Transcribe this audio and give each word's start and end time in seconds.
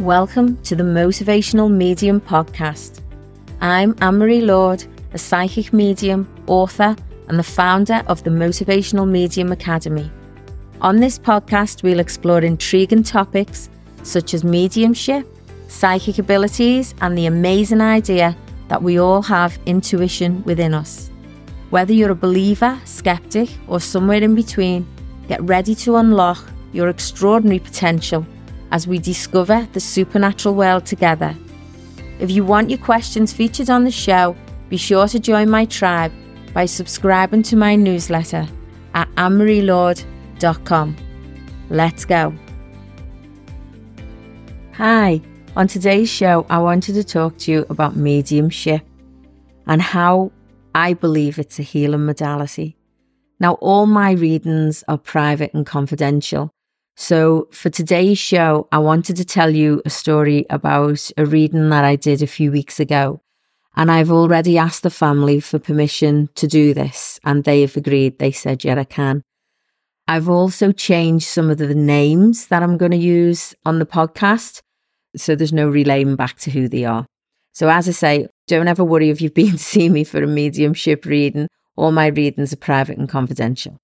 Welcome 0.00 0.60
to 0.62 0.74
the 0.74 0.82
Motivational 0.82 1.70
Medium 1.70 2.20
Podcast. 2.20 3.00
I'm 3.60 3.94
Ann 4.00 4.18
Marie 4.18 4.40
Lord, 4.40 4.84
a 5.12 5.18
psychic 5.18 5.72
medium, 5.72 6.28
author, 6.48 6.96
and 7.28 7.38
the 7.38 7.44
founder 7.44 8.02
of 8.08 8.24
the 8.24 8.30
Motivational 8.30 9.08
Medium 9.08 9.52
Academy. 9.52 10.10
On 10.80 10.96
this 10.96 11.16
podcast, 11.16 11.84
we'll 11.84 12.00
explore 12.00 12.40
intriguing 12.40 13.04
topics 13.04 13.70
such 14.02 14.34
as 14.34 14.42
mediumship, 14.42 15.28
psychic 15.68 16.18
abilities, 16.18 16.92
and 17.00 17.16
the 17.16 17.26
amazing 17.26 17.80
idea 17.80 18.36
that 18.66 18.82
we 18.82 18.98
all 18.98 19.22
have 19.22 19.56
intuition 19.64 20.42
within 20.42 20.74
us. 20.74 21.08
Whether 21.70 21.92
you're 21.92 22.10
a 22.10 22.16
believer, 22.16 22.80
skeptic, 22.84 23.48
or 23.68 23.78
somewhere 23.78 24.24
in 24.24 24.34
between, 24.34 24.88
get 25.28 25.40
ready 25.44 25.76
to 25.76 25.96
unlock 25.96 26.44
your 26.72 26.88
extraordinary 26.88 27.60
potential 27.60 28.26
as 28.74 28.88
we 28.88 28.98
discover 28.98 29.68
the 29.72 29.78
supernatural 29.78 30.52
world 30.52 30.84
together. 30.84 31.32
If 32.18 32.32
you 32.32 32.44
want 32.44 32.70
your 32.70 32.80
questions 32.80 33.32
featured 33.32 33.70
on 33.70 33.84
the 33.84 33.90
show, 33.92 34.36
be 34.68 34.76
sure 34.76 35.06
to 35.06 35.20
join 35.20 35.48
my 35.48 35.64
tribe 35.64 36.12
by 36.52 36.66
subscribing 36.66 37.44
to 37.44 37.56
my 37.56 37.76
newsletter 37.76 38.48
at 38.94 39.08
annmarielord.com. 39.14 40.96
Let's 41.70 42.04
go. 42.04 42.34
Hi, 44.72 45.20
on 45.54 45.68
today's 45.68 46.10
show, 46.10 46.44
I 46.50 46.58
wanted 46.58 46.94
to 46.94 47.04
talk 47.04 47.38
to 47.38 47.52
you 47.52 47.66
about 47.70 47.94
mediumship 47.94 48.84
and 49.68 49.80
how 49.80 50.32
I 50.74 50.94
believe 50.94 51.38
it's 51.38 51.60
a 51.60 51.62
healing 51.62 52.06
modality. 52.06 52.76
Now, 53.38 53.54
all 53.54 53.86
my 53.86 54.12
readings 54.12 54.82
are 54.88 54.98
private 54.98 55.54
and 55.54 55.64
confidential, 55.64 56.50
so, 56.96 57.48
for 57.50 57.70
today's 57.70 58.18
show, 58.18 58.68
I 58.70 58.78
wanted 58.78 59.16
to 59.16 59.24
tell 59.24 59.50
you 59.50 59.82
a 59.84 59.90
story 59.90 60.46
about 60.48 61.10
a 61.16 61.26
reading 61.26 61.68
that 61.70 61.84
I 61.84 61.96
did 61.96 62.22
a 62.22 62.28
few 62.28 62.52
weeks 62.52 62.78
ago. 62.78 63.20
And 63.76 63.90
I've 63.90 64.12
already 64.12 64.56
asked 64.58 64.84
the 64.84 64.90
family 64.90 65.40
for 65.40 65.58
permission 65.58 66.28
to 66.36 66.46
do 66.46 66.72
this, 66.72 67.18
and 67.24 67.42
they 67.42 67.62
have 67.62 67.76
agreed. 67.76 68.20
They 68.20 68.30
said, 68.30 68.62
Yeah, 68.62 68.78
I 68.78 68.84
can. 68.84 69.22
I've 70.06 70.28
also 70.28 70.70
changed 70.70 71.26
some 71.26 71.50
of 71.50 71.58
the 71.58 71.74
names 71.74 72.46
that 72.46 72.62
I'm 72.62 72.76
going 72.76 72.92
to 72.92 72.96
use 72.96 73.54
on 73.64 73.80
the 73.80 73.86
podcast. 73.86 74.60
So 75.16 75.34
there's 75.34 75.52
no 75.52 75.68
relaying 75.68 76.14
back 76.14 76.38
to 76.40 76.50
who 76.50 76.68
they 76.68 76.84
are. 76.84 77.06
So, 77.52 77.68
as 77.68 77.88
I 77.88 77.92
say, 77.92 78.28
don't 78.46 78.68
ever 78.68 78.84
worry 78.84 79.10
if 79.10 79.20
you've 79.20 79.34
been 79.34 79.52
to 79.52 79.58
see 79.58 79.88
me 79.88 80.04
for 80.04 80.22
a 80.22 80.28
mediumship 80.28 81.04
reading. 81.06 81.48
All 81.74 81.90
my 81.90 82.06
readings 82.06 82.52
are 82.52 82.56
private 82.56 82.98
and 82.98 83.08
confidential. 83.08 83.78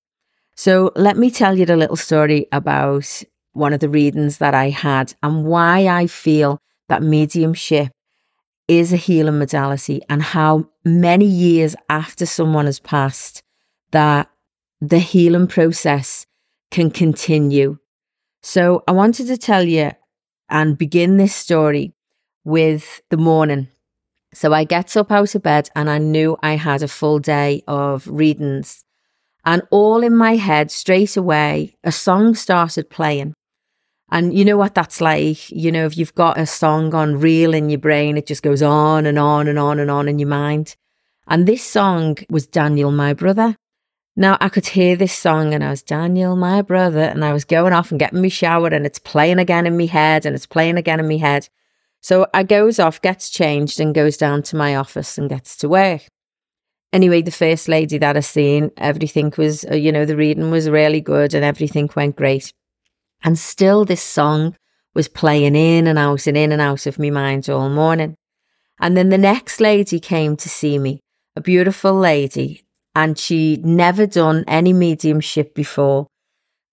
So 0.61 0.93
let 0.95 1.17
me 1.17 1.31
tell 1.31 1.57
you 1.57 1.65
a 1.65 1.75
little 1.75 1.97
story 1.97 2.47
about 2.53 3.23
one 3.55 3.73
of 3.73 3.81
the 3.81 3.89
readings 3.89 4.37
that 4.37 4.53
I 4.53 4.69
had 4.69 5.15
and 5.23 5.47
why 5.47 5.87
I 5.87 6.07
feel 6.07 6.59
that 6.91 7.03
mediumship 7.03 7.91
is 8.69 8.93
a 8.93 8.99
healing 8.99 9.39
modality 9.39 10.03
and 10.11 10.21
how 10.23 10.69
many 10.85 11.25
years 11.25 11.75
after 11.89 12.27
someone 12.27 12.67
has 12.67 12.79
passed 12.79 13.43
that 13.93 14.29
the 14.83 14.99
healing 14.99 15.47
process 15.47 16.27
can 16.71 16.91
continue. 16.91 17.79
So 18.43 18.85
I 18.87 18.93
wanted 18.93 19.29
to 19.29 19.39
tell 19.39 19.67
you 19.67 19.93
and 20.51 20.77
begin 20.77 21.17
this 21.17 21.35
story 21.35 21.95
with 22.45 23.01
the 23.09 23.17
morning. 23.17 23.69
So 24.35 24.53
I 24.53 24.65
get 24.65 24.95
up 24.95 25.11
out 25.11 25.35
of 25.35 25.43
bed 25.43 25.71
and 25.75 25.89
I 25.89 25.97
knew 25.97 26.37
I 26.43 26.57
had 26.57 26.83
a 26.83 26.89
full 26.89 27.19
day 27.19 27.63
of 27.67 28.07
readings 28.07 28.85
and 29.45 29.63
all 29.71 30.03
in 30.03 30.17
my 30.17 30.37
head, 30.37 30.71
straight 30.71 31.17
away, 31.17 31.77
a 31.83 31.93
song 31.93 32.35
started 32.35 32.91
playing. 32.91 33.35
And 34.11 34.37
you 34.37 34.45
know 34.45 34.57
what 34.57 34.75
that's 34.75 35.01
like? 35.01 35.51
You 35.51 35.71
know, 35.71 35.87
if 35.87 35.97
you've 35.97 36.15
got 36.15 36.39
a 36.39 36.47
song 36.47 36.95
on 36.95 37.21
reel 37.21 37.55
in 37.55 37.71
your 37.71 37.79
brain, 37.79 38.17
it 38.17 38.27
just 38.27 38.43
goes 38.43 38.61
on 38.63 39.07
and 39.07 39.19
on 39.19 39.47
and 39.47 39.59
on 39.59 39.79
and 39.79 39.91
on 39.91 40.09
in 40.09 40.19
your 40.19 40.29
mind. 40.29 40.77
And 41.29 41.47
this 41.47 41.63
song 41.63 42.17
was 42.29 42.47
Daniel, 42.47 42.91
my 42.91 43.15
brother. 43.15 43.57
Now 44.17 44.37
I 44.41 44.49
could 44.49 44.67
hear 44.67 44.97
this 44.97 45.17
song 45.17 45.55
and 45.55 45.63
I 45.63 45.71
was 45.71 45.83
Daniel, 45.83 46.35
my 46.35 46.61
brother, 46.61 47.03
and 47.03 47.25
I 47.25 47.33
was 47.33 47.45
going 47.45 47.73
off 47.73 47.93
and 47.93 48.01
getting 48.01 48.21
me 48.21 48.29
showered 48.29 48.73
and 48.73 48.85
it's 48.85 48.99
playing 48.99 49.39
again 49.39 49.67
in 49.67 49.79
my 49.79 49.87
head 49.87 50.27
and 50.27 50.35
it's 50.35 50.47
playing 50.47 50.77
again 50.77 50.99
in 50.99 51.07
my 51.09 51.17
head. 51.17 51.49
So 52.01 52.27
I 52.35 52.43
goes 52.43 52.81
off, 52.81 53.01
gets 53.01 53.31
changed 53.31 53.79
and 53.79 53.95
goes 53.95 54.17
down 54.17 54.43
to 54.45 54.57
my 54.57 54.75
office 54.75 55.17
and 55.17 55.29
gets 55.29 55.57
to 55.59 55.69
work 55.69 56.09
anyway, 56.93 57.23
the 57.23 57.31
first 57.31 57.69
lady 57.69 57.99
that 57.99 58.17
I 58.17 58.21
seen, 58.21 58.71
everything 58.77 59.33
was, 59.37 59.65
uh, 59.71 59.75
you 59.75 59.93
know, 59.93 60.05
the 60.05 60.17
reading 60.17 60.51
was 60.51 60.69
really 60.69 61.01
good 61.01 61.35
and 61.35 61.45
everything 61.45 61.91
went 61.95 62.17
great. 62.17 62.53
And 63.23 63.39
still, 63.39 63.85
this 63.85 64.03
song 64.03 64.57
was 64.95 65.09
playing 65.09 65.55
in 65.55 65.87
and 65.87 65.99
out 65.99 66.27
and 66.27 66.37
in 66.37 66.53
and 66.53 66.61
out 66.61 66.87
of 66.87 66.99
my 66.99 67.11
mind 67.11 67.49
all 67.49 67.69
morning. 67.69 68.17
And 68.81 68.97
then 68.97 69.11
the 69.11 69.19
next 69.19 69.61
lady 69.61 70.01
came 70.01 70.37
to 70.37 70.49
see 70.49 70.79
me, 70.79 71.01
a 71.37 71.41
beautiful 71.41 71.95
lady, 71.95 72.65
and 72.95 73.19
she'd 73.19 73.65
never 73.65 74.07
done 74.07 74.45
any 74.49 74.73
mediumship 74.73 75.55
before. 75.55 76.07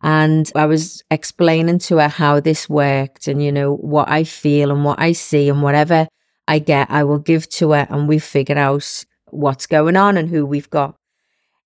And 0.02 0.50
I 0.56 0.66
was 0.68 1.04
explaining 1.12 1.80
to 1.80 1.98
her 1.98 2.08
how 2.08 2.40
this 2.40 2.70
worked 2.70 3.28
and, 3.28 3.44
you 3.44 3.52
know, 3.52 3.76
what 3.76 4.10
I 4.10 4.24
feel 4.24 4.72
and 4.72 4.86
what 4.86 5.00
I 5.00 5.12
see 5.12 5.50
and 5.50 5.62
whatever 5.62 6.08
I 6.48 6.60
get, 6.60 6.90
I 6.90 7.04
will 7.04 7.20
give 7.20 7.50
to 7.50 7.72
her. 7.72 7.88
And 7.90 8.08
we 8.08 8.20
figured 8.20 8.58
out 8.58 9.06
what's 9.38 9.68
going 9.68 9.96
on 9.96 10.18
and 10.18 10.30
who 10.30 10.46
we've 10.46 10.70
got. 10.70 10.96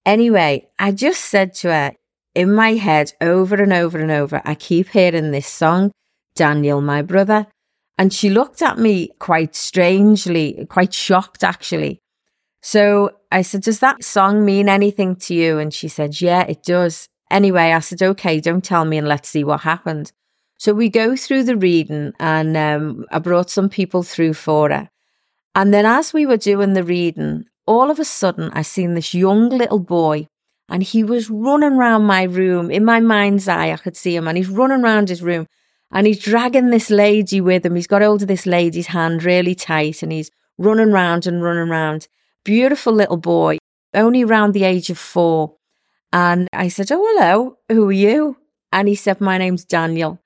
Anyway, 0.05 0.67
I 0.79 0.91
just 0.91 1.25
said 1.25 1.53
to 1.55 1.69
her 1.69 1.91
in 2.33 2.53
my 2.53 2.73
head 2.73 3.13
over 3.21 3.55
and 3.55 3.73
over 3.73 3.99
and 3.99 4.11
over, 4.11 4.41
I 4.45 4.55
keep 4.55 4.89
hearing 4.89 5.31
this 5.31 5.47
song, 5.47 5.91
Daniel, 6.35 6.81
my 6.81 7.01
brother. 7.01 7.47
And 7.97 8.11
she 8.11 8.29
looked 8.29 8.61
at 8.61 8.79
me 8.79 9.11
quite 9.19 9.55
strangely, 9.55 10.65
quite 10.69 10.93
shocked 10.93 11.43
actually. 11.43 11.99
So 12.61 13.11
I 13.31 13.41
said, 13.41 13.61
Does 13.61 13.79
that 13.79 14.03
song 14.03 14.45
mean 14.45 14.69
anything 14.69 15.15
to 15.17 15.33
you? 15.33 15.59
And 15.59 15.73
she 15.73 15.87
said, 15.87 16.21
Yeah, 16.21 16.43
it 16.43 16.63
does. 16.63 17.07
Anyway, 17.29 17.71
I 17.71 17.79
said, 17.79 18.01
Okay, 18.01 18.39
don't 18.39 18.63
tell 18.63 18.85
me 18.85 18.97
and 18.97 19.07
let's 19.07 19.29
see 19.29 19.43
what 19.43 19.61
happened. 19.61 20.11
So 20.57 20.73
we 20.73 20.89
go 20.89 21.15
through 21.15 21.43
the 21.43 21.57
reading 21.57 22.13
and 22.19 22.55
um, 22.55 23.05
I 23.11 23.19
brought 23.19 23.49
some 23.49 23.69
people 23.69 24.03
through 24.03 24.35
for 24.35 24.69
her. 24.69 24.89
And 25.55 25.73
then 25.73 25.85
as 25.85 26.13
we 26.13 26.25
were 26.25 26.37
doing 26.37 26.73
the 26.73 26.83
reading, 26.83 27.45
all 27.65 27.91
of 27.91 27.99
a 27.99 28.05
sudden 28.05 28.49
I 28.53 28.61
seen 28.61 28.93
this 28.93 29.13
young 29.13 29.49
little 29.49 29.79
boy 29.79 30.27
and 30.69 30.83
he 30.83 31.03
was 31.03 31.29
running 31.29 31.73
around 31.73 32.03
my 32.03 32.23
room. 32.23 32.71
In 32.71 32.85
my 32.85 32.99
mind's 32.99 33.47
eye, 33.47 33.71
I 33.71 33.77
could 33.77 33.97
see 33.97 34.15
him 34.15 34.27
and 34.27 34.37
he's 34.37 34.49
running 34.49 34.83
around 34.83 35.09
his 35.09 35.21
room 35.21 35.47
and 35.91 36.07
he's 36.07 36.19
dragging 36.19 36.69
this 36.69 36.89
lady 36.89 37.41
with 37.41 37.65
him. 37.65 37.75
He's 37.75 37.87
got 37.87 38.01
hold 38.01 38.21
of 38.21 38.27
this 38.27 38.45
lady's 38.45 38.87
hand 38.87 39.23
really 39.23 39.53
tight 39.55 40.01
and 40.01 40.11
he's 40.11 40.31
running 40.57 40.89
around 40.89 41.27
and 41.27 41.43
running 41.43 41.69
around. 41.69 42.07
Beautiful 42.43 42.93
little 42.93 43.17
boy, 43.17 43.57
only 43.93 44.23
around 44.23 44.53
the 44.53 44.63
age 44.63 44.89
of 44.89 44.97
four. 44.97 45.55
And 46.13 46.47
I 46.53 46.69
said, 46.69 46.91
Oh, 46.91 47.05
hello, 47.11 47.57
who 47.69 47.87
are 47.89 47.93
you? 47.93 48.37
And 48.71 48.87
he 48.87 48.95
said, 48.95 49.21
My 49.21 49.37
name's 49.37 49.65
Daniel. 49.65 50.19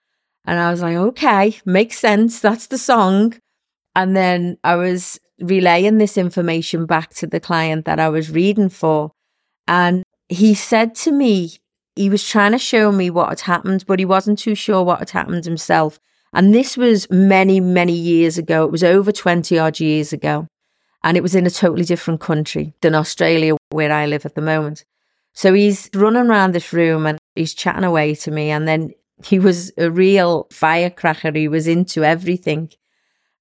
And 0.46 0.60
I 0.60 0.72
was 0.72 0.82
like, 0.82 0.96
Okay, 0.96 1.60
makes 1.66 2.00
sense. 2.00 2.40
That's 2.40 2.68
the 2.68 2.78
song. 2.78 3.34
And 3.96 4.16
then 4.16 4.58
I 4.64 4.76
was 4.76 5.20
relaying 5.40 5.98
this 5.98 6.18
information 6.18 6.86
back 6.86 7.14
to 7.16 7.28
the 7.28 7.40
client 7.40 7.86
that 7.86 8.00
I 8.00 8.10
was 8.10 8.32
reading 8.32 8.70
for. 8.70 9.12
And 9.68 10.04
he 10.30 10.54
said 10.54 10.96
to 10.96 11.12
me, 11.12 11.58
he 11.96 12.10
was 12.10 12.28
trying 12.28 12.52
to 12.52 12.58
show 12.58 12.92
me 12.92 13.10
what 13.10 13.30
had 13.30 13.42
happened, 13.42 13.86
but 13.88 14.00
he 14.00 14.06
wasn't 14.06 14.40
too 14.40 14.56
sure 14.56 14.84
what 14.84 15.00
had 15.00 15.12
happened 15.12 15.46
himself. 15.46 16.00
And 16.34 16.54
this 16.54 16.76
was 16.76 17.10
many, 17.10 17.60
many 17.60 17.94
years 17.94 18.38
ago. 18.38 18.66
It 18.66 18.72
was 18.72 18.84
over 18.84 19.12
20 19.12 19.58
odd 19.58 19.80
years 19.80 20.12
ago. 20.12 20.48
And 21.04 21.16
it 21.16 21.24
was 21.24 21.36
in 21.36 21.46
a 21.46 21.52
totally 21.52 21.86
different 21.86 22.20
country 22.20 22.74
than 22.82 22.96
Australia, 22.96 23.56
where 23.70 23.92
I 23.92 24.06
live 24.08 24.26
at 24.26 24.36
the 24.36 24.42
moment. 24.42 24.84
So 25.34 25.54
he's 25.54 25.90
running 25.94 26.28
around 26.28 26.54
this 26.54 26.74
room 26.74 27.06
and 27.06 27.18
he's 27.36 27.54
chatting 27.54 27.84
away 27.84 28.16
to 28.16 28.32
me. 28.32 28.50
And 28.50 28.68
then 28.68 28.92
he 29.24 29.40
was 29.40 29.72
a 29.78 29.90
real 29.90 30.48
firecracker. 30.52 31.32
He 31.32 31.48
was 31.48 31.68
into 31.68 32.04
everything. 32.04 32.72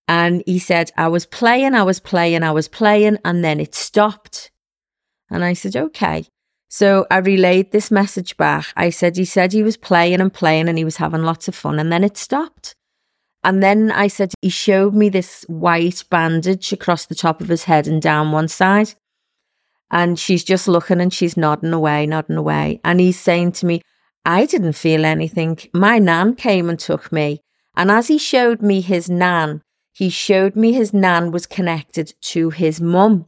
And 0.07 0.43
he 0.47 0.59
said, 0.59 0.91
I 0.97 1.09
was 1.09 1.27
playing, 1.27 1.75
I 1.75 1.83
was 1.83 1.99
playing, 1.99 2.43
I 2.43 2.51
was 2.51 2.69
playing, 2.69 3.19
and 3.25 3.45
then 3.45 3.61
it 3.61 3.75
stopped. 3.75 4.51
And 5.31 5.45
I 5.45 5.55
said, 5.55 5.77
okay. 5.77 6.27
So 6.69 7.07
I 7.11 7.19
relayed 7.19 7.73
this 7.73 7.91
message 7.91 8.37
back. 8.37 8.67
I 8.77 8.91
said, 8.91 9.17
he 9.17 9.25
said 9.25 9.53
he 9.53 9.63
was 9.63 9.77
playing 9.77 10.21
and 10.21 10.33
playing 10.33 10.69
and 10.69 10.77
he 10.77 10.85
was 10.85 10.97
having 10.97 11.23
lots 11.23 11.49
of 11.49 11.55
fun, 11.55 11.79
and 11.79 11.91
then 11.91 12.05
it 12.05 12.17
stopped. 12.17 12.75
And 13.45 13.63
then 13.63 13.93
I 13.93 14.09
said, 14.09 14.33
he 14.41 14.49
showed 14.49 14.95
me 14.95 15.11
this 15.11 15.45
white 15.49 16.03
bandage 16.11 16.73
across 16.73 17.07
the 17.07 17.15
top 17.15 17.41
of 17.43 17.49
his 17.49 17.65
head 17.65 17.87
and 17.87 18.01
down 18.01 18.33
one 18.33 18.49
side. 18.49 18.95
And 19.91 20.19
she's 20.19 20.43
just 20.43 20.67
looking 20.67 21.01
and 21.01 21.13
she's 21.13 21.37
nodding 21.37 21.75
away, 21.75 22.07
nodding 22.07 22.37
away. 22.37 22.81
And 22.83 23.01
he's 23.01 23.21
saying 23.21 23.53
to 23.53 23.67
me, 23.67 23.83
I 24.25 24.47
didn't 24.47 24.73
feel 24.73 25.05
anything. 25.05 25.59
My 25.75 25.99
nan 25.99 26.35
came 26.37 26.71
and 26.71 26.79
took 26.79 27.13
me. 27.13 27.41
And 27.77 27.91
as 27.91 28.09
he 28.09 28.17
showed 28.17 28.63
me 28.63 28.81
his 28.81 29.11
nan, 29.11 29.63
he 29.95 30.11
showed 30.11 30.57
me 30.57 30.73
his 30.73 30.93
nan 30.93 31.31
was 31.31 31.47
connected 31.47 32.13
to 32.21 32.51
his 32.51 32.81
mum. 32.81 33.27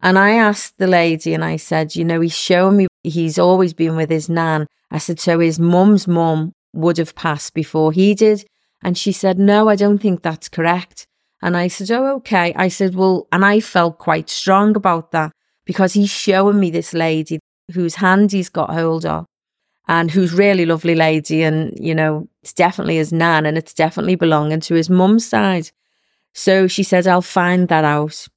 And 0.00 0.18
I 0.18 0.30
asked 0.30 0.78
the 0.78 0.86
lady 0.86 1.34
and 1.34 1.44
I 1.44 1.56
said, 1.56 1.96
you 1.96 2.04
know, 2.04 2.20
he's 2.20 2.36
showing 2.36 2.76
me 2.76 2.86
he's 3.02 3.38
always 3.38 3.72
been 3.72 3.96
with 3.96 4.10
his 4.10 4.28
nan. 4.28 4.66
I 4.90 4.98
said, 4.98 5.18
so 5.18 5.40
his 5.40 5.58
mum's 5.58 6.06
mum 6.06 6.52
would 6.72 6.98
have 6.98 7.14
passed 7.14 7.54
before 7.54 7.90
he 7.92 8.14
did. 8.14 8.44
And 8.82 8.96
she 8.96 9.12
said, 9.12 9.38
No, 9.38 9.68
I 9.68 9.76
don't 9.76 9.98
think 9.98 10.22
that's 10.22 10.48
correct. 10.48 11.06
And 11.42 11.56
I 11.56 11.68
said, 11.68 11.90
Oh, 11.90 12.16
okay. 12.16 12.52
I 12.54 12.68
said, 12.68 12.94
Well, 12.94 13.26
and 13.32 13.44
I 13.44 13.60
felt 13.60 13.98
quite 13.98 14.30
strong 14.30 14.76
about 14.76 15.10
that 15.12 15.32
because 15.64 15.94
he's 15.94 16.10
showing 16.10 16.60
me 16.60 16.70
this 16.70 16.94
lady 16.94 17.40
whose 17.72 17.96
hand 17.96 18.32
he's 18.32 18.48
got 18.48 18.70
hold 18.70 19.04
of 19.04 19.26
and 19.88 20.10
who's 20.10 20.32
really 20.32 20.64
lovely 20.64 20.94
lady. 20.94 21.42
And, 21.42 21.76
you 21.78 21.94
know, 21.94 22.28
it's 22.42 22.52
definitely 22.52 22.96
his 22.96 23.12
nan 23.12 23.46
and 23.46 23.58
it's 23.58 23.74
definitely 23.74 24.14
belonging 24.14 24.60
to 24.60 24.74
his 24.74 24.88
mum's 24.88 25.26
side. 25.26 25.70
So 26.38 26.68
she 26.68 26.84
said, 26.84 27.08
I'll 27.08 27.20
find 27.20 27.66
that 27.66 27.84
out 27.84 28.28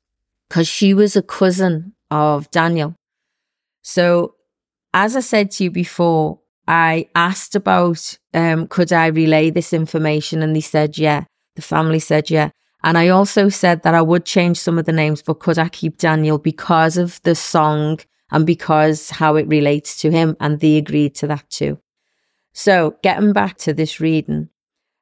because 0.49 0.67
she 0.67 0.95
was 0.95 1.15
a 1.15 1.21
cousin 1.21 1.93
of 2.09 2.49
Daniel. 2.49 2.95
So, 3.83 4.33
as 4.91 5.15
I 5.15 5.19
said 5.19 5.51
to 5.51 5.65
you 5.65 5.69
before, 5.69 6.39
I 6.67 7.09
asked 7.13 7.55
about 7.55 8.17
um, 8.33 8.65
could 8.65 8.91
I 8.91 9.05
relay 9.07 9.51
this 9.51 9.71
information, 9.71 10.41
and 10.41 10.55
they 10.55 10.61
said 10.61 10.97
yeah. 10.97 11.25
The 11.55 11.61
family 11.61 11.99
said 11.99 12.31
yeah. 12.31 12.49
And 12.83 12.97
I 12.97 13.09
also 13.09 13.49
said 13.49 13.83
that 13.83 13.93
I 13.93 14.01
would 14.01 14.25
change 14.25 14.57
some 14.57 14.79
of 14.79 14.85
the 14.85 14.91
names, 14.91 15.21
but 15.21 15.39
could 15.39 15.59
I 15.59 15.69
keep 15.69 15.97
Daniel 15.99 16.39
because 16.39 16.97
of 16.97 17.21
the 17.21 17.35
song 17.35 17.99
and 18.31 18.47
because 18.47 19.11
how 19.11 19.35
it 19.35 19.47
relates 19.47 20.01
to 20.01 20.09
him? 20.09 20.35
And 20.39 20.59
they 20.59 20.77
agreed 20.77 21.13
to 21.15 21.27
that 21.27 21.47
too. 21.51 21.77
So, 22.51 22.97
getting 23.03 23.31
back 23.31 23.57
to 23.59 23.75
this 23.75 23.99
reading. 23.99 24.49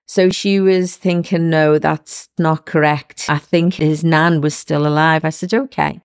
So 0.09 0.31
she 0.31 0.59
was 0.59 0.95
thinking, 0.95 1.51
no, 1.51 1.77
that's 1.77 2.29
not 2.39 2.65
correct. 2.65 3.27
I 3.29 3.37
think 3.37 3.75
his 3.75 4.03
nan 4.03 4.41
was 4.41 4.55
still 4.55 4.87
alive. 4.87 5.23
I 5.23 5.29
said, 5.29 5.53
okay. 5.53 6.01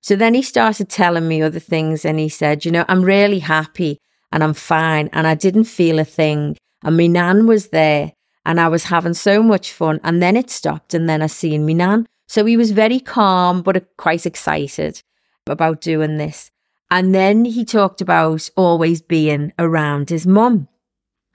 So 0.00 0.14
then 0.14 0.34
he 0.34 0.42
started 0.42 0.88
telling 0.88 1.26
me 1.26 1.42
other 1.42 1.58
things 1.58 2.04
and 2.04 2.20
he 2.20 2.28
said, 2.28 2.64
you 2.64 2.70
know, 2.70 2.84
I'm 2.88 3.02
really 3.02 3.40
happy 3.40 3.98
and 4.30 4.44
I'm 4.44 4.54
fine 4.54 5.10
and 5.12 5.26
I 5.26 5.34
didn't 5.34 5.64
feel 5.64 5.98
a 5.98 6.04
thing. 6.04 6.56
And 6.84 6.96
my 6.96 7.08
nan 7.08 7.48
was 7.48 7.70
there 7.70 8.12
and 8.46 8.60
I 8.60 8.68
was 8.68 8.84
having 8.84 9.14
so 9.14 9.42
much 9.42 9.72
fun. 9.72 9.98
And 10.04 10.22
then 10.22 10.36
it 10.36 10.50
stopped 10.50 10.94
and 10.94 11.10
then 11.10 11.20
I 11.20 11.26
seen 11.26 11.66
my 11.66 11.72
nan. 11.72 12.06
So 12.28 12.44
he 12.44 12.56
was 12.56 12.70
very 12.70 13.00
calm, 13.00 13.62
but 13.62 13.96
quite 13.96 14.24
excited 14.24 15.02
about 15.48 15.80
doing 15.80 16.16
this. 16.16 16.52
And 16.92 17.12
then 17.12 17.44
he 17.44 17.64
talked 17.64 18.00
about 18.00 18.48
always 18.54 19.02
being 19.02 19.52
around 19.58 20.10
his 20.10 20.28
mum. 20.28 20.68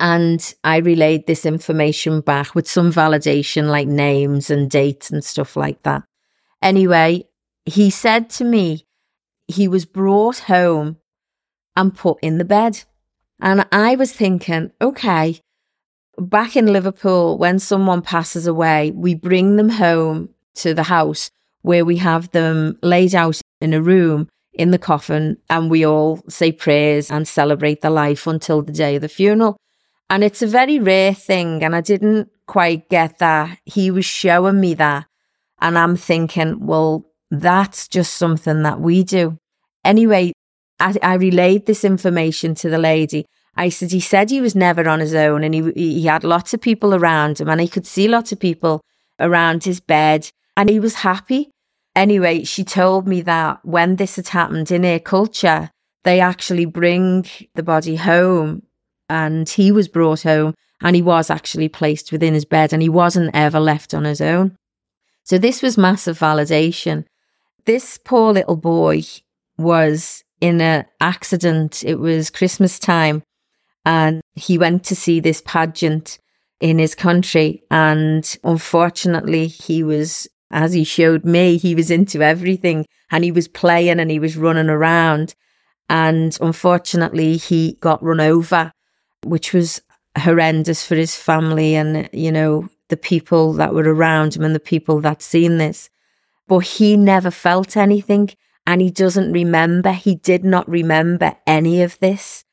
And 0.04 0.54
I 0.66 0.80
relayed 0.80 1.28
this 1.28 1.46
information 1.46 2.20
back 2.20 2.54
with 2.54 2.68
some 2.68 2.92
validation, 2.92 3.70
like 3.70 3.88
names 3.88 4.50
and 4.50 4.70
dates 4.70 5.10
and 5.10 5.24
stuff 5.24 5.56
like 5.56 5.82
that. 5.84 6.04
Anyway, 6.62 7.24
he 7.66 7.90
said 7.90 8.30
to 8.32 8.44
me 8.44 8.86
he 9.48 9.70
was 9.70 9.86
brought 9.86 10.40
home 10.40 10.98
and 11.78 11.96
put 11.96 12.18
in 12.22 12.38
the 12.38 12.44
bed. 12.44 12.84
And 13.40 13.66
I 13.72 13.96
was 13.96 14.12
thinking, 14.12 14.72
okay, 14.82 15.40
back 16.18 16.58
in 16.58 16.74
Liverpool, 16.74 17.38
when 17.38 17.58
someone 17.58 18.02
passes 18.02 18.46
away, 18.46 18.92
we 18.92 19.16
bring 19.16 19.56
them 19.56 19.70
home 19.70 20.30
to 20.56 20.74
the 20.74 20.84
house 20.84 21.32
where 21.62 21.86
we 21.86 21.96
have 21.96 22.30
them 22.32 22.78
laid 22.82 23.16
out 23.16 23.40
in 23.62 23.74
a 23.74 23.82
room 23.82 24.28
in 24.52 24.72
the 24.72 24.78
coffin 24.78 25.38
and 25.50 25.72
we 25.72 25.86
all 25.86 26.22
say 26.28 26.52
prayers 26.52 27.10
and 27.10 27.26
celebrate 27.26 27.80
the 27.80 27.90
life 27.90 28.28
until 28.28 28.62
the 28.62 28.74
day 28.74 28.98
of 28.98 29.02
the 29.02 29.08
funeral. 29.08 29.56
And 30.10 30.24
it's 30.24 30.42
a 30.42 30.48
very 30.48 30.80
rare 30.80 31.14
thing. 31.14 31.64
And 31.64 31.76
I 31.76 31.82
didn't 31.82 32.30
quite 32.48 32.90
get 32.90 33.20
that. 33.20 33.60
He 33.66 33.92
was 33.92 34.06
showing 34.06 34.60
me 34.60 34.74
that. 34.76 35.06
And 35.62 35.78
I'm 35.78 35.96
thinking, 35.96 36.66
well, 36.66 37.06
that's 37.32 37.88
just 37.88 38.16
something 38.16 38.64
that 38.64 38.80
we 38.80 39.04
do. 39.04 39.38
Anyway, 39.84 40.34
I, 40.80 40.96
I 41.02 41.14
relayed 41.16 41.66
this 41.66 41.84
information 41.84 42.56
to 42.56 42.70
the 42.70 42.78
lady. 42.78 43.26
I 43.56 43.70
said, 43.70 43.92
he 43.92 44.00
said 44.00 44.30
he 44.30 44.42
was 44.42 44.56
never 44.56 44.88
on 44.90 45.00
his 45.00 45.14
own 45.14 45.44
and 45.44 45.54
he, 45.54 45.72
he 45.76 46.06
had 46.06 46.24
lots 46.24 46.54
of 46.54 46.62
people 46.62 46.96
around 46.96 47.40
him 47.40 47.50
and 47.50 47.62
he 47.62 47.68
could 47.68 47.86
see 47.86 48.08
lots 48.08 48.32
of 48.32 48.40
people 48.40 48.82
around 49.20 49.64
his 49.64 49.80
bed 49.80 50.30
and 50.58 50.70
he 50.70 50.80
was 50.80 50.96
happy. 50.96 51.52
Anyway, 51.96 52.44
she 52.44 52.64
told 52.64 53.08
me 53.08 53.22
that 53.22 53.64
when 53.64 53.98
this 53.98 54.16
had 54.16 54.30
happened 54.30 54.72
in 54.72 54.84
her 54.84 55.00
culture, 55.00 55.70
they 56.04 56.20
actually 56.20 56.66
bring 56.66 57.26
the 57.54 57.64
body 57.64 57.96
home 57.96 58.64
and 59.10 59.48
he 59.48 59.72
was 59.72 59.88
brought 59.88 60.24
home 60.24 60.54
and 60.82 60.96
he 60.96 61.02
was 61.02 61.30
actually 61.30 61.70
placed 61.70 62.12
within 62.12 62.34
his 62.34 62.46
bed 62.46 62.74
and 62.74 62.82
he 62.82 62.90
wasn't 62.90 63.32
ever 63.34 63.60
left 63.60 63.94
on 63.94 64.04
his 64.04 64.22
own. 64.22 64.56
So 65.24 65.38
this 65.38 65.62
was 65.62 65.78
massive 65.78 66.20
validation 66.20 67.06
this 67.66 67.98
poor 67.98 68.34
little 68.34 68.56
boy 68.56 69.04
was 69.58 70.24
in 70.42 70.62
an 70.62 70.86
accident. 71.00 71.84
It 71.84 71.96
was 71.96 72.30
Christmas 72.30 72.80
time 72.80 73.24
and 73.86 74.22
he 74.36 74.58
went 74.58 74.84
to 74.86 74.96
see 74.96 75.20
this 75.20 75.42
pageant 75.46 76.20
in 76.60 76.80
his 76.80 76.96
country. 76.96 77.64
And 77.72 78.38
unfortunately, 78.44 79.48
he 79.48 79.84
was, 79.84 80.28
as 80.52 80.74
he 80.74 80.84
showed 80.84 81.26
me, 81.26 81.58
he 81.58 81.76
was 81.76 81.92
into 81.92 82.22
everything 82.22 82.86
and 83.12 83.24
he 83.24 83.32
was 83.32 83.48
playing 83.48 84.00
and 84.00 84.12
he 84.12 84.20
was 84.20 84.38
running 84.38 84.70
around. 84.70 85.36
And 85.90 86.38
unfortunately, 86.42 87.38
he 87.38 87.78
got 87.82 88.04
run 88.04 88.20
over, 88.20 88.72
which 89.24 89.54
was 89.54 89.82
horrendous 90.18 90.86
for 90.86 90.96
his 90.96 91.16
family 91.16 91.76
and, 91.76 92.10
you 92.14 92.32
know, 92.32 92.70
the 92.90 92.98
people 92.98 93.54
that 93.54 93.74
were 93.74 93.94
around 93.94 94.36
him 94.36 94.44
and 94.44 94.54
the 94.54 94.60
people 94.60 95.02
that 95.02 95.22
seen 95.22 95.58
this 95.58 95.90
but 96.48 96.60
he 96.60 96.98
never 96.98 97.32
felt 97.32 97.78
anything 97.78 98.30
and 98.66 98.82
he 98.82 98.90
doesn't 98.90 99.32
remember. 99.32 99.92
He 99.92 100.16
did 100.16 100.44
not 100.44 100.68
remember 100.70 101.36
any 101.46 101.82
of 101.82 102.00
this, 102.00 102.44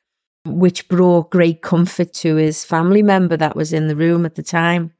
which 0.44 0.88
brought 0.88 1.30
great 1.30 1.62
comfort 1.62 2.12
to 2.14 2.36
his 2.36 2.64
family 2.64 3.02
member 3.02 3.36
that 3.36 3.56
was 3.56 3.72
in 3.72 3.88
the 3.88 3.96
room 3.96 4.26
at 4.26 4.34
the 4.34 4.42
time. 4.42 4.92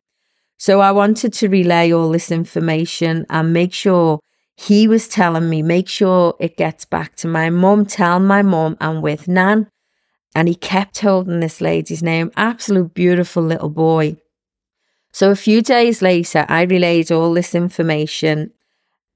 So 0.58 0.80
I 0.80 0.92
wanted 0.92 1.32
to 1.34 1.48
relay 1.48 1.92
all 1.92 2.10
this 2.10 2.30
information 2.30 3.24
and 3.30 3.52
make 3.52 3.72
sure 3.72 4.20
he 4.56 4.86
was 4.86 5.08
telling 5.08 5.48
me, 5.48 5.62
make 5.62 5.88
sure 5.88 6.34
it 6.38 6.58
gets 6.58 6.84
back 6.84 7.16
to 7.16 7.28
my 7.28 7.48
mum, 7.48 7.86
tell 7.86 8.20
my 8.20 8.42
mum 8.42 8.76
I'm 8.80 9.00
with 9.00 9.26
Nan. 9.26 9.68
And 10.34 10.46
he 10.48 10.54
kept 10.54 11.00
holding 11.00 11.40
this 11.40 11.60
lady's 11.60 12.02
name, 12.02 12.30
absolute 12.36 12.94
beautiful 12.94 13.42
little 13.42 13.68
boy. 13.68 14.16
So 15.12 15.30
a 15.30 15.36
few 15.36 15.60
days 15.60 16.02
later, 16.02 16.46
I 16.48 16.62
relayed 16.62 17.10
all 17.10 17.34
this 17.34 17.54
information 17.54 18.52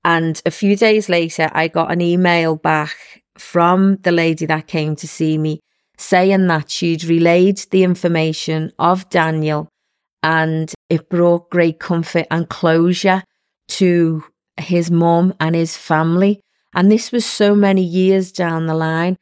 and 0.04 0.40
a 0.44 0.50
few 0.50 0.76
days 0.76 1.08
later, 1.08 1.50
I 1.52 1.68
got 1.68 1.90
an 1.90 2.02
email 2.02 2.56
back 2.56 3.22
from 3.38 3.96
the 4.02 4.12
lady 4.12 4.44
that 4.46 4.66
came 4.66 4.94
to 4.96 5.08
see 5.08 5.38
me 5.38 5.60
saying 5.96 6.46
that 6.48 6.70
she'd 6.70 7.04
relayed 7.04 7.58
the 7.70 7.84
information 7.84 8.72
of 8.78 9.08
Daniel 9.08 9.68
and 10.22 10.72
it 10.90 11.08
brought 11.08 11.50
great 11.50 11.78
comfort 11.78 12.26
and 12.30 12.48
closure 12.48 13.22
to 13.68 14.24
his 14.58 14.90
mum 14.90 15.32
and 15.40 15.54
his 15.54 15.76
family. 15.76 16.40
And 16.74 16.90
this 16.90 17.10
was 17.10 17.24
so 17.24 17.54
many 17.54 17.82
years 17.82 18.32
down 18.32 18.66
the 18.66 18.74
line. 18.74 19.16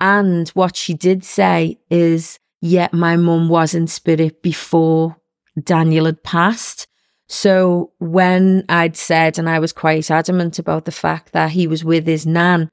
And 0.00 0.48
what 0.50 0.76
she 0.76 0.94
did 0.94 1.24
say 1.24 1.78
is, 1.90 2.38
yet 2.60 2.92
my 2.92 3.16
mum 3.16 3.48
was 3.48 3.74
in 3.74 3.86
spirit 3.86 4.42
before 4.42 5.16
Daniel 5.62 6.06
had 6.06 6.22
passed. 6.22 6.86
So 7.28 7.92
when 7.98 8.64
I'd 8.68 8.96
said, 8.96 9.38
and 9.38 9.48
I 9.48 9.58
was 9.58 9.72
quite 9.72 10.10
adamant 10.10 10.58
about 10.58 10.84
the 10.84 10.92
fact 10.92 11.32
that 11.32 11.50
he 11.50 11.66
was 11.66 11.84
with 11.84 12.06
his 12.06 12.26
nan 12.26 12.70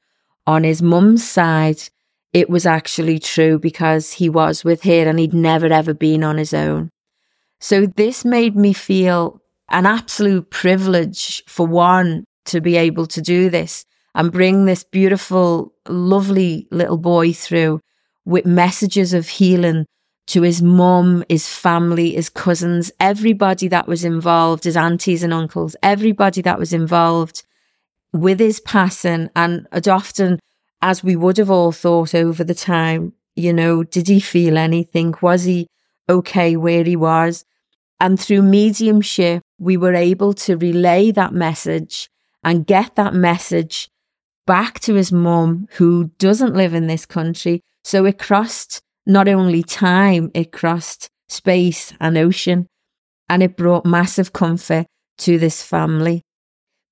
on 0.48 0.63
his 0.63 0.82
mum's 0.82 1.27
side, 1.27 1.82
it 2.32 2.50
was 2.50 2.65
actually 2.65 3.20
true 3.20 3.58
because 3.58 4.13
he 4.13 4.29
was 4.29 4.63
with 4.63 4.84
her 4.84 5.08
and 5.08 5.20
he'd 5.20 5.34
never 5.34 5.67
ever 5.67 5.94
been 5.94 6.24
on 6.24 6.38
his 6.38 6.53
own. 6.53 6.89
So 7.60 7.86
this 7.86 8.24
made 8.24 8.55
me 8.55 8.74
feel 8.74 9.41
an 9.70 9.86
absolute 9.86 10.51
privilege 10.51 11.44
for 11.48 11.65
one 11.65 12.25
to 12.46 12.62
be 12.62 12.77
able 12.77 13.08
to 13.08 13.22
do 13.22 13.50
this 13.50 13.86
and 14.16 14.32
bring 14.32 14.66
this 14.66 14.84
beautiful, 14.84 15.74
lovely 15.88 16.68
little 16.72 16.98
boy 16.98 17.34
through 17.34 17.82
with 18.24 18.46
messages 18.46 19.14
of 19.14 19.28
healing 19.28 19.86
to 20.28 20.42
his 20.42 20.62
mum, 20.62 21.24
his 21.30 21.48
family, 21.48 22.16
his 22.16 22.30
cousins, 22.30 22.92
everybody 23.00 23.68
that 23.68 23.88
was 23.88 24.04
involved, 24.04 24.64
his 24.64 24.78
aunties 24.78 25.22
and 25.22 25.34
uncles, 25.34 25.76
everybody 25.84 26.42
that 26.42 26.58
was 26.58 26.74
involved 26.74 27.44
with 28.12 28.40
his 28.40 28.60
passing. 28.62 29.30
And 29.36 29.68
as 29.72 29.88
often 29.88 30.40
as 30.82 31.04
we 31.04 31.16
would 31.16 31.38
have 31.38 31.52
all 31.52 31.74
thought 31.74 32.16
over 32.16 32.44
the 32.44 32.56
time, 32.56 33.14
you 33.36 33.54
know, 33.54 33.84
did 33.84 34.08
he 34.08 34.20
feel 34.20 34.58
anything? 34.58 35.14
Was 35.22 35.44
he 35.44 35.68
okay 36.10 36.56
where 36.56 36.86
he 36.86 36.96
was? 36.96 37.44
And 38.00 38.20
through 38.20 38.42
mediumship, 38.44 39.44
we 39.60 39.78
were 39.78 39.94
able 39.94 40.34
to 40.34 40.58
relay 40.58 41.12
that 41.12 41.34
message 41.34 42.10
and 42.44 42.66
get 42.66 42.96
that 42.96 43.14
message 43.14 43.90
back 44.46 44.80
to 44.82 44.96
his 44.96 45.12
mum, 45.12 45.68
who 45.74 46.12
doesn't 46.18 46.56
live 46.56 46.74
in 46.74 46.88
this 46.88 47.06
country. 47.06 47.62
So 47.84 48.06
it 48.06 48.20
crossed 48.20 48.82
not 49.06 49.28
only 49.28 49.64
time, 49.64 50.32
it 50.34 50.52
crossed 50.52 51.10
space 51.30 51.94
and 52.00 52.18
ocean, 52.18 52.68
and 53.30 53.44
it 53.44 53.58
brought 53.58 53.86
massive 53.86 54.34
comfort 54.34 54.88
to 55.20 55.38
this 55.38 55.64
family. 55.64 56.22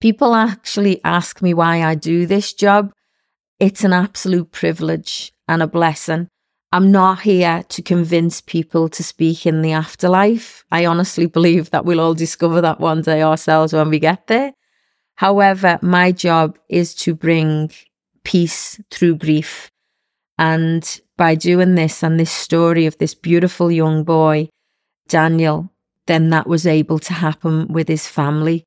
People 0.01 0.35
actually 0.35 1.01
ask 1.03 1.41
me 1.41 1.53
why 1.53 1.81
I 1.83 1.95
do 1.95 2.25
this 2.25 2.53
job. 2.53 2.91
It's 3.59 3.83
an 3.83 3.93
absolute 3.93 4.51
privilege 4.51 5.31
and 5.47 5.61
a 5.61 5.67
blessing. 5.67 6.27
I'm 6.71 6.91
not 6.91 7.21
here 7.21 7.63
to 7.69 7.81
convince 7.83 8.41
people 8.41 8.89
to 8.89 9.03
speak 9.03 9.45
in 9.45 9.61
the 9.61 9.73
afterlife. 9.73 10.65
I 10.71 10.85
honestly 10.85 11.27
believe 11.27 11.69
that 11.69 11.85
we'll 11.85 12.01
all 12.01 12.15
discover 12.15 12.61
that 12.61 12.79
one 12.79 13.03
day 13.03 13.21
ourselves 13.21 13.73
when 13.73 13.89
we 13.89 13.99
get 13.99 14.27
there. 14.27 14.53
However, 15.15 15.79
my 15.81 16.11
job 16.11 16.57
is 16.69 16.93
to 16.95 17.13
bring 17.13 17.71
peace 18.23 18.79
through 18.89 19.17
grief. 19.17 19.69
And 20.37 21.01
by 21.17 21.35
doing 21.35 21.75
this 21.75 22.03
and 22.03 22.19
this 22.19 22.31
story 22.31 22.85
of 22.85 22.97
this 22.97 23.13
beautiful 23.13 23.71
young 23.71 24.03
boy, 24.03 24.49
Daniel, 25.07 25.69
then 26.07 26.29
that 26.31 26.47
was 26.47 26.65
able 26.65 26.99
to 26.99 27.13
happen 27.13 27.67
with 27.67 27.87
his 27.87 28.07
family. 28.07 28.63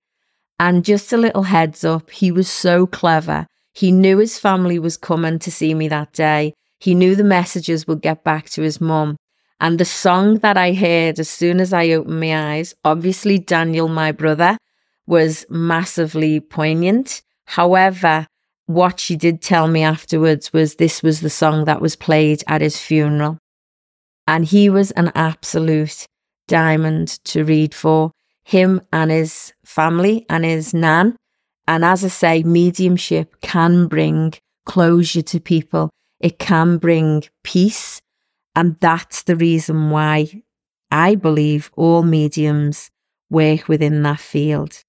And 0.58 0.84
just 0.84 1.12
a 1.12 1.18
little 1.18 1.44
heads 1.44 1.84
up, 1.84 2.10
he 2.10 2.30
was 2.30 2.48
so 2.48 2.86
clever. 2.86 3.46
He 3.74 3.92
knew 3.92 4.18
his 4.18 4.38
family 4.38 4.78
was 4.78 4.96
coming 4.96 5.38
to 5.40 5.50
see 5.50 5.74
me 5.74 5.88
that 5.88 6.12
day. 6.12 6.54
He 6.78 6.94
knew 6.94 7.14
the 7.14 7.24
messages 7.24 7.86
would 7.86 8.00
get 8.00 8.24
back 8.24 8.48
to 8.50 8.62
his 8.62 8.80
mum. 8.80 9.16
And 9.60 9.78
the 9.78 9.84
song 9.84 10.38
that 10.38 10.56
I 10.56 10.72
heard 10.72 11.18
as 11.18 11.28
soon 11.28 11.60
as 11.60 11.72
I 11.72 11.90
opened 11.90 12.20
my 12.20 12.54
eyes, 12.54 12.74
obviously 12.84 13.38
Daniel, 13.38 13.88
my 13.88 14.12
brother, 14.12 14.56
was 15.06 15.46
massively 15.48 16.40
poignant. 16.40 17.22
However, 17.46 18.26
what 18.66 18.98
she 18.98 19.16
did 19.16 19.40
tell 19.40 19.68
me 19.68 19.82
afterwards 19.82 20.52
was 20.52 20.74
this 20.74 21.02
was 21.02 21.20
the 21.20 21.30
song 21.30 21.64
that 21.66 21.80
was 21.80 21.96
played 21.96 22.42
at 22.48 22.60
his 22.60 22.78
funeral. 22.78 23.38
And 24.26 24.44
he 24.44 24.68
was 24.68 24.90
an 24.92 25.12
absolute 25.14 26.06
diamond 26.48 27.08
to 27.26 27.44
read 27.44 27.74
for 27.74 28.10
him 28.44 28.80
and 28.92 29.10
his 29.10 29.52
family 29.64 30.26
and 30.28 30.44
his 30.44 30.74
nan. 30.74 31.16
And 31.68 31.84
as 31.84 32.04
I 32.04 32.08
say, 32.08 32.42
mediumship 32.42 33.40
can 33.40 33.86
bring 33.86 34.34
closure 34.64 35.22
to 35.22 35.40
people. 35.40 35.90
It 36.20 36.38
can 36.38 36.78
bring 36.78 37.24
peace. 37.44 38.00
And 38.54 38.76
that's 38.80 39.22
the 39.24 39.36
reason 39.36 39.90
why 39.90 40.42
I 40.90 41.14
believe 41.14 41.70
all 41.76 42.02
mediums 42.02 42.90
work 43.30 43.68
within 43.68 44.02
that 44.02 44.20
field. 44.20 44.82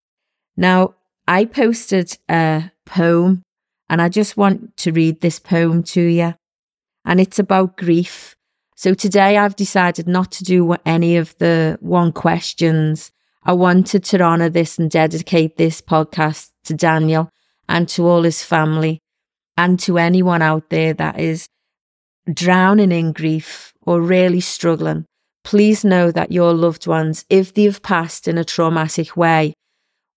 Now, 0.58 0.96
I 1.28 1.46
posted 1.46 2.18
a 2.30 2.72
poem 2.86 3.44
and 3.90 4.02
I 4.02 4.10
just 4.10 4.36
want 4.36 4.76
to 4.78 4.92
read 4.92 5.22
this 5.22 5.40
poem 5.40 5.84
to 5.84 6.02
you. 6.02 6.34
And 7.06 7.22
it's 7.22 7.40
about 7.40 7.78
grief. 7.78 8.36
So 8.76 8.94
today 8.94 9.38
I've 9.38 9.56
decided 9.56 10.08
not 10.08 10.32
to 10.34 10.44
do 10.44 10.76
any 10.86 11.16
of 11.18 11.38
the 11.38 11.78
one 11.80 12.12
questions. 12.12 13.12
I 13.44 13.54
wanted 13.54 14.04
to 14.06 14.22
honour 14.22 14.50
this 14.50 14.78
and 14.78 14.92
dedicate 14.92 15.58
this 15.58 15.82
podcast 15.82 16.52
to 16.66 16.74
Daniel 16.74 17.30
and 17.70 17.88
to 17.90 18.06
all 18.06 18.24
his 18.24 18.44
family 18.44 19.00
and 19.56 19.80
to 19.82 19.98
anyone 19.98 20.42
out 20.42 20.70
there 20.70 20.94
that 20.94 21.20
is 21.20 21.48
drowning 22.32 22.92
in 22.92 23.14
grief 23.14 23.74
or 23.82 24.02
really 24.02 24.42
struggling. 24.42 25.06
Please 25.44 25.86
know 25.86 26.12
that 26.12 26.32
your 26.32 26.54
loved 26.54 26.88
ones, 26.88 27.26
if 27.30 27.54
they've 27.54 27.82
passed 27.82 28.28
in 28.28 28.38
a 28.38 28.44
traumatic 28.44 29.16
way, 29.16 29.54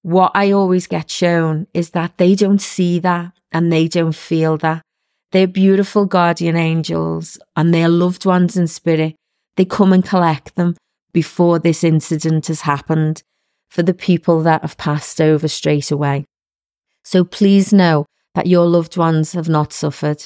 what 0.02 0.32
I 0.34 0.52
always 0.52 0.86
get 0.86 1.10
shown 1.10 1.66
is 1.74 1.90
that 1.90 2.16
they 2.16 2.34
don't 2.34 2.60
see 2.60 2.98
that 3.00 3.32
and 3.52 3.72
they 3.72 3.88
don't 3.88 4.14
feel 4.14 4.56
that. 4.58 4.82
They're 5.32 5.46
beautiful 5.46 6.06
guardian 6.06 6.56
angels 6.56 7.38
and 7.54 7.72
their 7.72 7.88
loved 7.88 8.24
ones 8.24 8.56
in 8.56 8.66
spirit. 8.66 9.14
They 9.56 9.64
come 9.64 9.92
and 9.92 10.04
collect 10.04 10.56
them 10.56 10.76
before 11.12 11.58
this 11.58 11.84
incident 11.84 12.46
has 12.46 12.62
happened 12.62 13.22
for 13.68 13.82
the 13.82 13.94
people 13.94 14.42
that 14.42 14.62
have 14.62 14.76
passed 14.76 15.20
over 15.20 15.46
straight 15.46 15.90
away. 15.90 16.24
So 17.04 17.24
please 17.24 17.72
know 17.72 18.06
that 18.34 18.46
your 18.46 18.66
loved 18.66 18.96
ones 18.96 19.32
have 19.32 19.48
not 19.48 19.72
suffered 19.72 20.22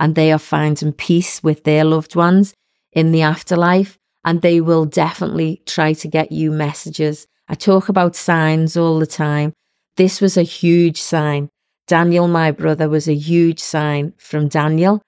and 0.00 0.14
they 0.14 0.32
are 0.32 0.38
finding 0.38 0.92
peace 0.92 1.42
with 1.42 1.64
their 1.64 1.84
loved 1.84 2.16
ones 2.16 2.54
in 2.92 3.12
the 3.12 3.22
afterlife 3.22 3.98
and 4.24 4.42
they 4.42 4.60
will 4.60 4.84
definitely 4.84 5.62
try 5.66 5.92
to 5.92 6.08
get 6.08 6.32
you 6.32 6.50
messages 6.50 7.26
I 7.48 7.54
talk 7.54 7.88
about 7.88 8.14
signs 8.14 8.76
all 8.76 8.98
the 8.98 9.06
time. 9.06 9.54
This 9.96 10.20
was 10.20 10.36
a 10.36 10.42
huge 10.42 11.00
sign. 11.00 11.48
Daniel, 11.86 12.28
my 12.28 12.50
brother, 12.50 12.88
was 12.88 13.08
a 13.08 13.14
huge 13.14 13.58
sign 13.58 14.12
from 14.18 14.48
Daniel 14.48 15.00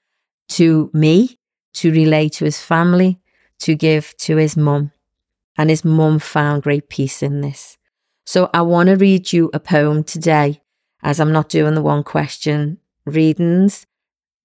to 0.50 0.90
me 0.94 1.36
to 1.74 1.92
relay 1.92 2.28
to 2.30 2.46
his 2.46 2.60
family, 2.60 3.20
to 3.60 3.74
give 3.74 4.16
to 4.16 4.36
his 4.36 4.56
mum. 4.56 4.90
And 5.58 5.68
his 5.68 5.84
mum 5.84 6.18
found 6.18 6.62
great 6.62 6.88
peace 6.88 7.22
in 7.22 7.42
this. 7.42 7.76
So 8.24 8.48
I 8.54 8.62
want 8.62 8.88
to 8.88 8.96
read 8.96 9.32
you 9.32 9.50
a 9.52 9.60
poem 9.60 10.02
today, 10.02 10.62
as 11.02 11.20
I'm 11.20 11.32
not 11.32 11.50
doing 11.50 11.74
the 11.74 11.82
one 11.82 12.02
question 12.02 12.78
readings. 13.04 13.86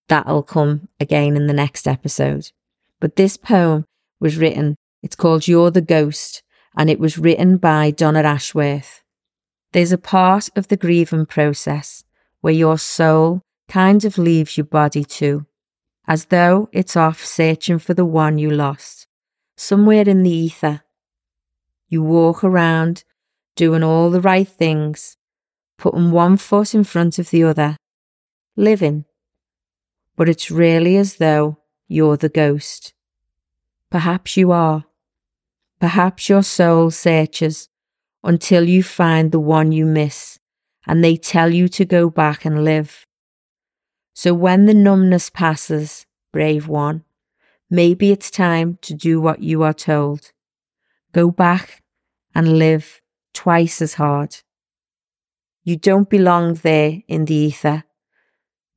That'll 0.09 0.43
come 0.43 0.89
again 0.99 1.37
in 1.37 1.47
the 1.47 1.53
next 1.53 1.87
episode. 1.87 2.51
But 2.99 3.15
this 3.15 3.37
poem 3.37 3.85
was 4.19 4.37
written, 4.37 4.75
it's 5.01 5.15
called 5.15 5.47
You're 5.47 5.71
the 5.71 5.81
Ghost 5.81 6.43
and 6.77 6.89
it 6.89 6.99
was 6.99 7.17
written 7.17 7.57
by 7.57 7.91
Donna 7.91 8.21
Ashworth. 8.23 9.01
There's 9.71 9.91
a 9.91 9.97
part 9.97 10.49
of 10.55 10.67
the 10.67 10.77
grieving 10.77 11.25
process 11.25 12.03
where 12.41 12.53
your 12.53 12.77
soul 12.77 13.41
kind 13.67 14.05
of 14.05 14.17
leaves 14.17 14.57
your 14.57 14.65
body 14.65 15.03
too, 15.03 15.45
as 16.07 16.25
though 16.25 16.69
it's 16.71 16.95
off 16.95 17.25
searching 17.25 17.79
for 17.79 17.93
the 17.93 18.05
one 18.05 18.37
you 18.37 18.49
lost, 18.49 19.07
somewhere 19.57 20.07
in 20.07 20.23
the 20.23 20.31
ether. 20.31 20.81
You 21.87 22.03
walk 22.03 22.43
around 22.43 23.03
doing 23.55 23.83
all 23.83 24.09
the 24.09 24.21
right 24.21 24.47
things, 24.47 25.17
putting 25.77 26.11
one 26.11 26.37
foot 26.37 26.73
in 26.73 26.83
front 26.83 27.19
of 27.19 27.29
the 27.29 27.43
other, 27.43 27.77
living. 28.55 29.05
But 30.15 30.29
it's 30.29 30.51
really 30.51 30.97
as 30.97 31.15
though 31.15 31.57
you're 31.87 32.17
the 32.17 32.29
ghost. 32.29 32.93
Perhaps 33.89 34.37
you 34.37 34.51
are. 34.51 34.85
Perhaps 35.79 36.29
your 36.29 36.43
soul 36.43 36.89
searches 36.91 37.69
until 38.23 38.67
you 38.67 38.81
find 38.81 39.31
the 39.31 39.39
one 39.39 39.71
you 39.71 39.85
miss 39.85 40.39
and 40.87 41.03
they 41.03 41.15
tell 41.15 41.53
you 41.53 41.67
to 41.67 41.85
go 41.85 42.09
back 42.09 42.45
and 42.45 42.63
live. 42.63 43.05
So 44.13 44.33
when 44.33 44.65
the 44.65 44.73
numbness 44.73 45.29
passes, 45.29 46.05
brave 46.31 46.67
one, 46.67 47.03
maybe 47.69 48.11
it's 48.11 48.31
time 48.31 48.77
to 48.83 48.93
do 48.93 49.19
what 49.19 49.41
you 49.41 49.63
are 49.63 49.73
told. 49.73 50.31
Go 51.11 51.31
back 51.31 51.83
and 52.33 52.57
live 52.57 53.01
twice 53.33 53.81
as 53.81 53.95
hard. 53.95 54.37
You 55.63 55.75
don't 55.75 56.09
belong 56.09 56.55
there 56.55 57.01
in 57.07 57.25
the 57.25 57.33
ether, 57.33 57.83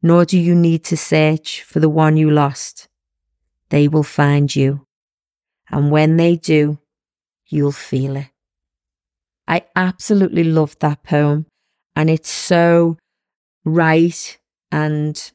nor 0.02 0.25
do 0.25 0.38
you 0.38 0.55
need 0.55 0.85
to 0.85 0.97
search 0.97 1.62
for 1.62 1.81
the 1.81 1.88
one 1.88 2.17
you 2.17 2.31
lost. 2.31 2.88
They 3.69 3.88
will 3.88 4.02
find 4.02 4.55
you. 4.55 4.87
And 5.71 5.90
when 5.90 6.17
they 6.17 6.37
do, 6.37 6.78
you'll 7.49 7.73
feel 7.73 8.17
it. 8.17 8.28
I 9.47 9.64
absolutely 9.75 10.45
love 10.45 10.78
that 10.81 11.02
poem, 11.02 11.47
and 11.97 12.11
it's 12.11 12.31
so 12.31 12.99
right 13.64 14.38
and 14.71 15.33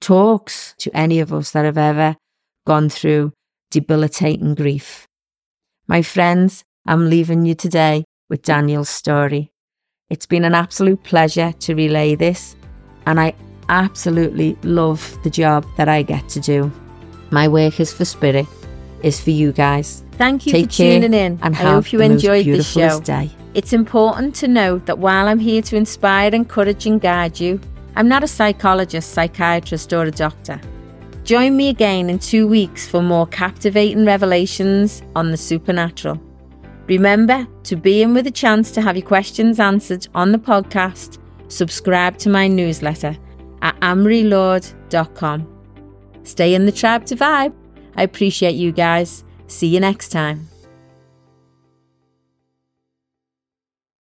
talks 0.00 0.74
to 0.78 0.96
any 0.96 1.20
of 1.20 1.32
us 1.32 1.52
that 1.52 1.64
have 1.64 1.78
ever 1.78 2.16
gone 2.66 2.88
through 2.88 3.32
debilitating 3.70 4.54
grief. 4.54 5.06
My 5.86 6.02
friends, 6.02 6.62
I'm 6.86 7.08
leaving 7.08 7.46
you 7.46 7.54
today 7.54 8.04
with 8.28 8.42
Daniel's 8.42 8.88
story. 8.88 9.50
It's 10.10 10.26
been 10.26 10.44
an 10.44 10.54
absolute 10.54 11.02
pleasure 11.02 11.52
to 11.60 11.74
relay 11.74 12.14
this, 12.14 12.56
and 13.06 13.20
I 13.20 13.34
absolutely 13.68 14.56
love 14.62 15.18
the 15.22 15.30
job 15.30 15.66
that 15.76 15.88
I 15.88 16.02
get 16.02 16.28
to 16.30 16.40
do. 16.40 16.72
My 17.30 17.46
work 17.46 17.78
is 17.78 17.92
for 17.92 18.04
spirit, 18.04 18.46
is 19.02 19.20
for 19.20 19.30
you 19.30 19.52
guys. 19.52 20.02
Thank 20.18 20.46
you 20.46 20.52
Take 20.52 20.66
for 20.66 20.72
tuning 20.72 21.14
in. 21.14 21.38
And 21.42 21.54
I 21.54 21.58
hope 21.58 21.92
you 21.92 22.00
enjoyed 22.00 22.44
the 22.44 22.62
show. 22.62 23.00
Day. 23.00 23.30
It's 23.54 23.72
important 23.72 24.34
to 24.36 24.48
note 24.48 24.86
that 24.86 24.98
while 24.98 25.28
I'm 25.28 25.38
here 25.38 25.62
to 25.62 25.76
inspire, 25.76 26.34
encourage, 26.34 26.86
and 26.86 27.00
guide 27.00 27.40
you, 27.40 27.60
I'm 27.96 28.08
not 28.08 28.22
a 28.22 28.28
psychologist, 28.28 29.12
psychiatrist, 29.12 29.92
or 29.92 30.02
a 30.02 30.10
doctor. 30.10 30.60
Join 31.24 31.56
me 31.56 31.68
again 31.68 32.10
in 32.10 32.18
two 32.18 32.46
weeks 32.46 32.88
for 32.88 33.02
more 33.02 33.26
captivating 33.26 34.04
revelations 34.04 35.02
on 35.14 35.30
the 35.30 35.36
supernatural. 35.36 36.20
Remember 36.86 37.46
to 37.64 37.76
be 37.76 38.02
in 38.02 38.14
with 38.14 38.26
a 38.26 38.30
chance 38.30 38.70
to 38.72 38.80
have 38.80 38.96
your 38.96 39.06
questions 39.06 39.60
answered 39.60 40.08
on 40.14 40.32
the 40.32 40.38
podcast. 40.38 41.18
Subscribe 41.48 42.18
to 42.18 42.30
my 42.30 42.48
newsletter 42.48 43.16
at 43.62 43.78
annmarielord.com. 43.80 45.46
Stay 46.24 46.54
in 46.54 46.66
the 46.66 46.72
tribe 46.72 47.04
to 47.06 47.16
vibe. 47.16 47.54
I 47.96 48.02
appreciate 48.02 48.54
you 48.54 48.72
guys. 48.72 49.24
See 49.48 49.66
you 49.68 49.80
next 49.80 50.10
time. 50.10 50.47